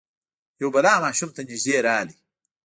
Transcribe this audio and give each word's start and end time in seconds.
یو 0.61 0.69
بلا 0.75 0.93
ماشوم 1.03 1.29
ته 1.35 1.41
نژدې 1.49 1.77
راغی. 1.87 2.17